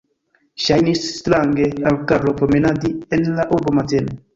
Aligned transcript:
Ŝajnis 0.67 1.03
strange 1.19 1.69
al 1.93 2.03
Karlo 2.13 2.37
promenadi 2.43 2.95
en 3.21 3.33
la 3.41 3.51
urbo 3.61 3.81
matene. 3.83 4.23